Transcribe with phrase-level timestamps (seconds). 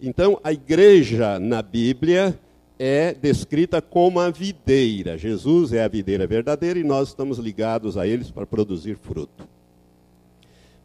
[0.00, 2.38] Então, a igreja na Bíblia
[2.78, 5.18] é descrita como a videira.
[5.18, 9.46] Jesus é a videira verdadeira e nós estamos ligados a eles para produzir fruto.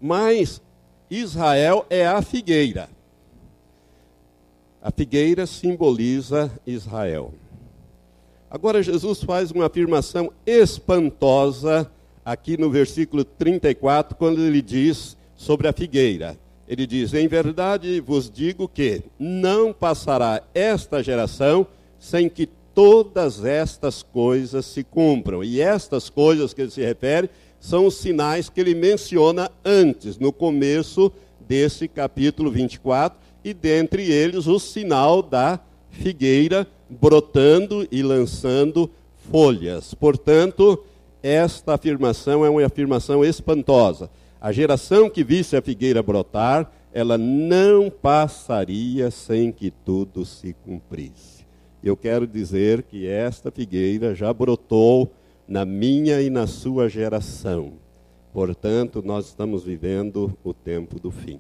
[0.02, 0.62] Mas
[1.10, 2.90] Israel é a figueira.
[4.82, 7.34] A figueira simboliza Israel.
[8.52, 11.90] Agora, Jesus faz uma afirmação espantosa
[12.24, 16.38] aqui no versículo 34, quando ele diz sobre a figueira.
[16.68, 21.68] Ele diz: Em verdade vos digo que não passará esta geração
[22.00, 25.44] sem que todas estas coisas se cumpram.
[25.44, 30.32] E estas coisas que ele se refere são os sinais que ele menciona antes, no
[30.32, 31.12] começo
[31.48, 35.60] desse capítulo 24, e dentre eles o sinal da
[35.90, 38.90] figueira brotando e lançando
[39.32, 39.94] folhas.
[39.94, 40.84] Portanto,
[41.24, 44.10] esta afirmação é uma afirmação espantosa.
[44.46, 51.44] A geração que visse a figueira brotar, ela não passaria sem que tudo se cumprisse.
[51.84, 55.12] Eu quero dizer que esta figueira já brotou
[55.48, 57.74] na minha e na sua geração.
[58.32, 61.40] Portanto, nós estamos vivendo o tempo do fim.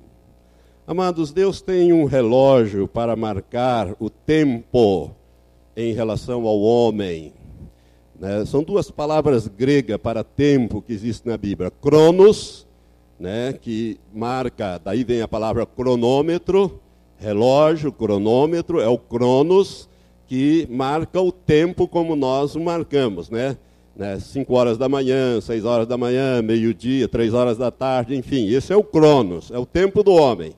[0.87, 5.11] Amados, Deus tem um relógio para marcar o tempo
[5.77, 7.33] em relação ao homem.
[8.19, 8.43] Né?
[8.45, 12.65] São duas palavras gregas para tempo que existem na Bíblia: cronos,
[13.19, 13.53] né?
[13.53, 16.79] que marca, daí vem a palavra cronômetro,
[17.17, 19.89] relógio, cronômetro, é o cronos,
[20.27, 23.57] que marca o tempo como nós o marcamos, né?
[23.95, 24.19] né?
[24.19, 28.73] Cinco horas da manhã, seis horas da manhã, meio-dia, três horas da tarde, enfim, esse
[28.73, 30.53] é o cronos, é o tempo do homem.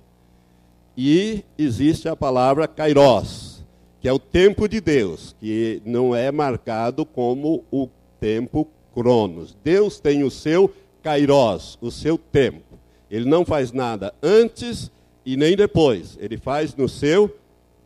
[0.98, 3.64] E existe a palavra kairos,
[4.02, 7.88] que é o tempo de Deus, que não é marcado como o
[8.20, 9.56] tempo cronos.
[9.64, 10.72] Deus tem o seu
[11.08, 12.78] kairos, o seu tempo.
[13.10, 14.92] Ele não faz nada antes
[15.26, 16.18] e nem depois.
[16.20, 17.34] Ele faz no seu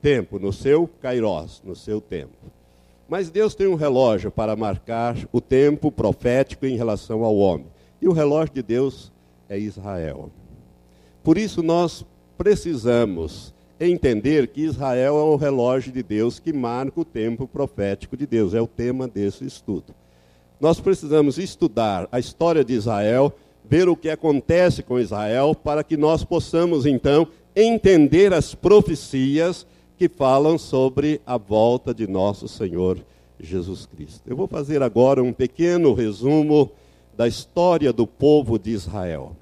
[0.02, 2.34] tempo, no seu kairos, no seu tempo.
[3.08, 7.68] Mas Deus tem um relógio para marcar o tempo profético em relação ao homem.
[8.02, 9.12] E o relógio de Deus
[9.48, 10.32] é Israel.
[11.24, 12.04] Por isso nós
[12.36, 18.26] precisamos entender que Israel é o relógio de Deus que marca o tempo profético de
[18.26, 18.56] Deus.
[18.56, 19.94] É o tema desse estudo.
[20.62, 23.34] Nós precisamos estudar a história de Israel,
[23.68, 29.66] ver o que acontece com Israel, para que nós possamos então entender as profecias
[29.98, 33.00] que falam sobre a volta de nosso Senhor
[33.40, 34.22] Jesus Cristo.
[34.28, 36.70] Eu vou fazer agora um pequeno resumo
[37.18, 39.36] da história do povo de Israel.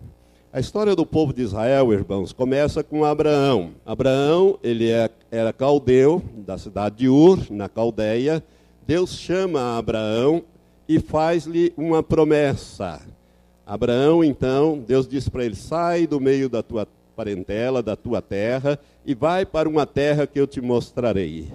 [0.53, 3.72] A história do povo de Israel, irmãos, começa com Abraão.
[3.86, 8.41] Abraão, ele é, era caldeu, da cidade de Ur, na Caldeia.
[8.88, 10.46] Deus chama Abraão
[10.90, 13.00] e faz-lhe uma promessa.
[13.66, 18.78] Abraão, então, Deus diz para ele: sai do meio da tua parentela, da tua terra,
[19.06, 21.48] e vai para uma terra que eu te mostrarei.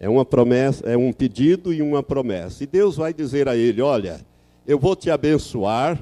[0.00, 2.62] É uma promessa, é um pedido e uma promessa.
[2.62, 4.24] E Deus vai dizer a ele: olha,
[4.66, 6.00] eu vou te abençoar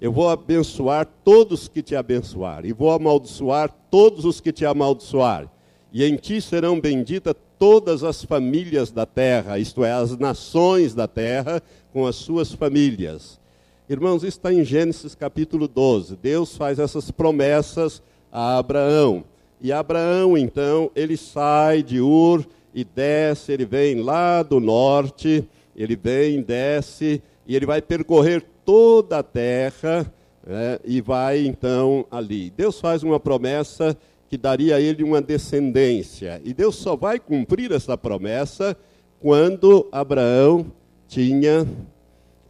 [0.00, 5.48] eu vou abençoar todos que te abençoarem, e vou amaldiçoar todos os que te amaldiçoarem.
[5.90, 11.08] E em ti serão benditas todas as famílias da terra, isto é, as nações da
[11.08, 11.62] terra,
[11.92, 13.40] com as suas famílias.
[13.88, 16.16] Irmãos, isso está em Gênesis capítulo 12.
[16.16, 18.02] Deus faz essas promessas
[18.32, 19.24] a Abraão.
[19.60, 22.44] E Abraão, então, ele sai de Ur
[22.74, 29.18] e desce, ele vem lá do norte, ele vem, desce, e ele vai percorrer toda
[29.18, 30.12] a terra
[30.46, 32.50] né, e vai então ali.
[32.50, 33.96] Deus faz uma promessa
[34.28, 36.40] que daria a ele uma descendência.
[36.44, 38.76] E Deus só vai cumprir essa promessa
[39.20, 40.66] quando Abraão
[41.06, 41.66] tinha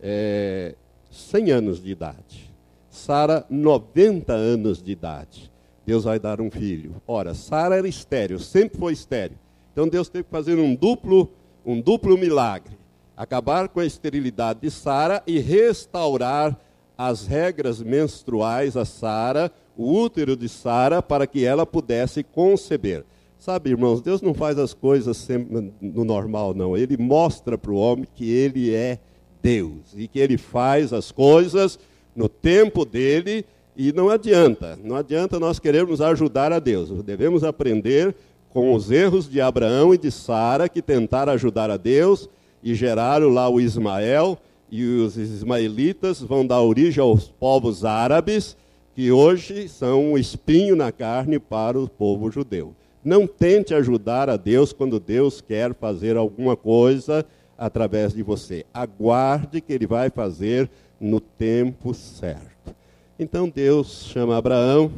[0.00, 0.75] é,
[1.10, 2.53] 100 anos de idade.
[2.88, 5.53] Sara, 90 anos de idade.
[5.84, 6.97] Deus vai dar um filho.
[7.06, 9.38] Ora, Sara era estéreo, sempre foi estéreo.
[9.72, 11.31] Então Deus teve que fazer um duplo,
[11.65, 12.76] um duplo milagre
[13.16, 16.56] acabar com a esterilidade de Sara e restaurar
[16.98, 23.04] as regras menstruais a Sara, o útero de Sara, para que ela pudesse conceber.
[23.38, 26.77] Sabe, irmãos, Deus não faz as coisas sempre no normal, não.
[26.77, 28.98] Ele mostra para o homem que ele é
[29.42, 31.78] Deus e que ele faz as coisas
[32.15, 33.45] no tempo dele
[33.77, 34.78] e não adianta.
[34.83, 36.91] Não adianta nós querermos ajudar a Deus.
[37.03, 38.15] Devemos aprender
[38.50, 42.28] com os erros de Abraão e de Sara que tentaram ajudar a Deus
[42.62, 48.56] e geraram lá o Ismael, e os ismaelitas vão dar origem aos povos árabes,
[48.97, 52.75] que hoje são um espinho na carne para o povo judeu.
[53.04, 57.22] Não tente ajudar a Deus quando Deus quer fazer alguma coisa
[57.59, 58.65] através de você.
[58.72, 62.75] Aguarde que ele vai fazer no tempo certo.
[63.19, 64.91] Então Deus chama Abraão,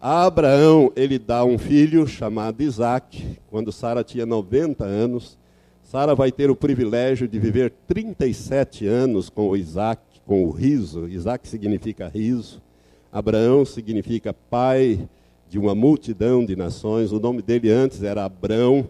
[0.00, 5.38] A Abraão, ele dá um filho chamado Isaac, quando Sara tinha 90 anos.
[5.82, 11.06] Sara vai ter o privilégio de viver 37 anos com o Isaac, com o riso.
[11.06, 12.62] Isaac significa riso.
[13.12, 15.08] Abraão significa pai
[15.48, 17.10] de uma multidão de nações.
[17.10, 18.88] O nome dele antes era Abrão,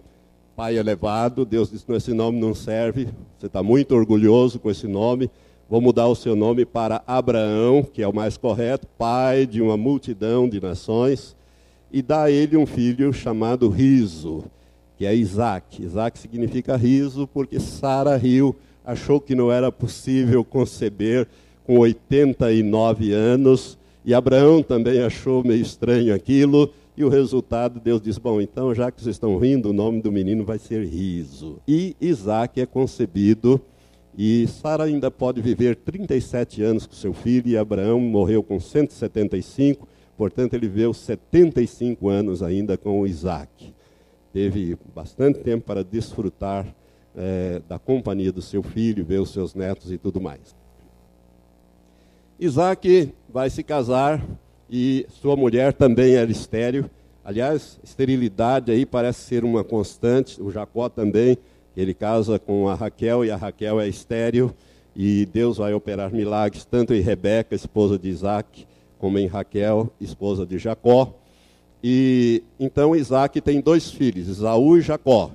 [0.54, 1.46] pai elevado.
[1.46, 3.08] Deus disse: esse nome não serve.
[3.38, 5.30] Você está muito orgulhoso com esse nome.
[5.70, 9.76] Vou mudar o seu nome para Abraão, que é o mais correto, pai de uma
[9.76, 11.34] multidão de nações,
[11.90, 14.44] e dá a ele um filho chamado Riso,
[14.98, 15.80] que é Isaac.
[15.82, 21.28] Isaac significa riso, porque Sara riu, achou que não era possível conceber
[21.64, 28.18] com 89 anos e Abraão também achou meio estranho aquilo, e o resultado, Deus diz:
[28.18, 31.58] Bom, então já que vocês estão rindo, o nome do menino vai ser Riso.
[31.66, 33.60] E Isaac é concebido,
[34.16, 39.86] e Sara ainda pode viver 37 anos com seu filho, e Abraão morreu com 175,
[40.16, 43.72] portanto ele viveu 75 anos ainda com Isaac.
[44.32, 46.66] Teve bastante tempo para desfrutar
[47.16, 50.54] é, da companhia do seu filho, ver os seus netos e tudo mais.
[52.40, 54.24] Isaac vai se casar
[54.70, 56.88] e sua mulher também era estéril.
[57.22, 60.40] Aliás, esterilidade aí parece ser uma constante.
[60.40, 61.36] O Jacó também,
[61.76, 64.54] ele casa com a Raquel e a Raquel é estéril.
[64.96, 68.66] E Deus vai operar milagres tanto em Rebeca, esposa de Isaac,
[68.98, 71.12] como em Raquel, esposa de Jacó.
[71.84, 75.30] E então Isaac tem dois filhos, Isaú e Jacó.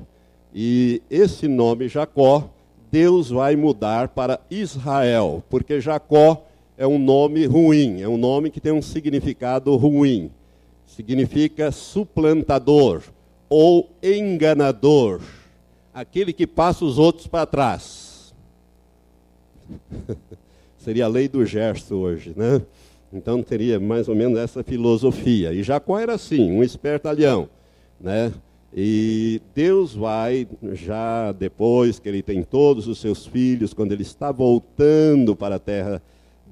[0.52, 2.50] E esse nome Jacó,
[2.92, 6.42] Deus vai mudar para Israel, porque Jacó
[6.78, 10.30] é um nome ruim, é um nome que tem um significado ruim.
[10.86, 13.04] Significa suplantador
[13.50, 15.22] ou enganador,
[15.94, 18.34] aquele que passa os outros para trás.
[20.78, 22.62] Seria a lei do gesto hoje, né?
[23.12, 25.54] Então teria mais ou menos essa filosofia.
[25.54, 27.50] E Jacó era assim, um espertalhão,
[28.00, 28.34] né?
[28.76, 34.34] E Deus vai, já depois que ele tem todos os seus filhos, quando ele está
[34.34, 36.02] voltando para a terra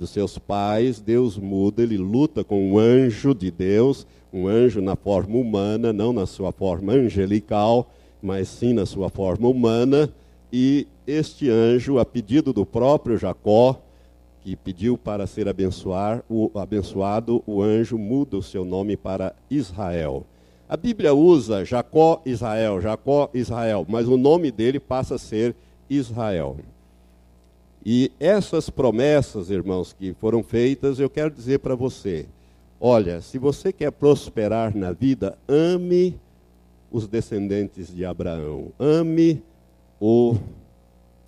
[0.04, 4.98] dos seus pais, Deus muda, ele luta com um anjo de Deus, um anjo na
[4.98, 7.90] forma humana, não na sua forma angelical,
[8.22, 10.14] mas sim na sua forma humana,
[10.52, 13.82] e este anjo, a pedido do próprio Jacó,
[14.42, 20.26] que pediu para ser abençoar, o, abençoado, o anjo muda o seu nome para Israel.
[20.68, 25.56] A Bíblia usa Jacó Israel, Jacó Israel, mas o nome dele passa a ser
[25.90, 26.58] Israel.
[27.86, 32.26] E essas promessas, irmãos, que foram feitas, eu quero dizer para você:
[32.80, 36.18] olha, se você quer prosperar na vida, ame
[36.90, 39.44] os descendentes de Abraão, ame
[40.00, 40.36] o,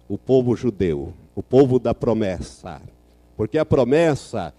[0.07, 2.81] o povo judeu, o povo da promessa.
[3.35, 4.53] Porque a promessa,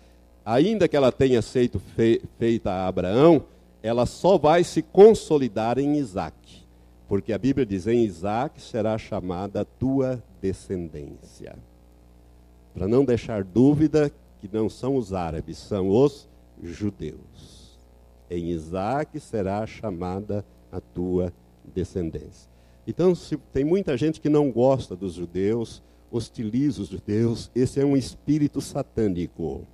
[0.45, 3.43] ainda que ela tenha sido fe, feita a Abraão,
[3.83, 6.37] ela só vai se consolidar em Isaac.
[7.09, 11.57] Porque a Bíblia diz: em Isaac será chamada tua descendência
[12.77, 16.29] para não deixar dúvida que não são os árabes, são os
[16.63, 17.79] judeus.
[18.31, 21.33] Em Isaac será chamada a tua
[21.75, 22.51] descendência.
[22.87, 25.83] Então, se, tem muita gente que não gosta dos judeus,
[26.13, 29.67] hostiliza os judeus, esse é um espírito satânico.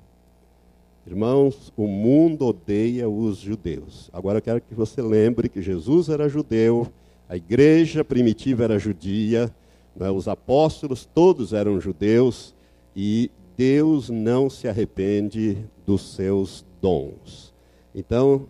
[1.05, 4.09] Irmãos, o mundo odeia os judeus.
[4.13, 6.87] Agora eu quero que você lembre que Jesus era judeu,
[7.29, 9.53] a igreja primitiva era judia,
[9.97, 12.55] né, os apóstolos todos eram judeus,
[12.95, 17.53] e Deus não se arrepende dos seus dons.
[17.95, 18.47] Então,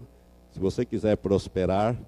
[0.51, 1.99] se você quiser prosperar,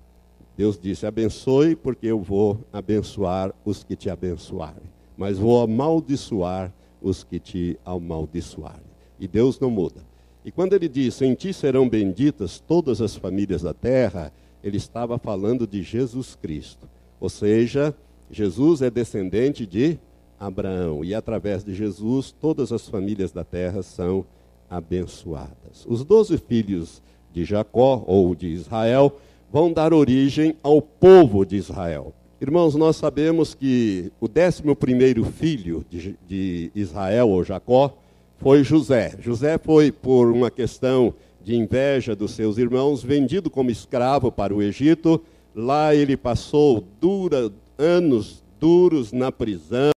[0.57, 4.85] Deus disse: abençoe, porque eu vou abençoar os que te abençoarem,
[5.17, 6.73] mas vou amaldiçoar
[7.03, 8.95] os que te amaldiçoarem.
[9.19, 10.03] E Deus não muda.
[10.45, 15.19] E quando ele disse: Em ti serão benditas todas as famílias da terra, ele estava
[15.19, 16.89] falando de Jesus Cristo.
[17.21, 17.95] Ou seja,
[18.31, 19.99] Jesus é descendente de
[20.47, 21.05] Abraão.
[21.05, 24.25] E através de Jesus, todas as famílias da terra são
[24.69, 25.85] abençoadas.
[25.87, 29.19] Os doze filhos de Jacó, ou de Israel,
[29.51, 32.13] vão dar origem ao povo de Israel.
[32.41, 37.97] Irmãos, nós sabemos que o décimo primeiro filho de, de Israel, ou Jacó,
[38.39, 39.15] foi José.
[39.21, 44.63] José foi, por uma questão de inveja dos seus irmãos, vendido como escravo para o
[44.63, 45.21] Egito.
[45.55, 49.94] Lá ele passou dura, anos duros na prisão